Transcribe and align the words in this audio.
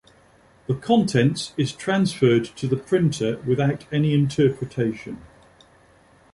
The 0.65 0.73
contents 0.73 1.53
is 1.57 1.73
transferred 1.73 2.45
to 2.45 2.65
the 2.67 2.75
printer 2.75 3.37
without 3.45 3.85
any 3.93 4.15
interpretation. 4.15 5.21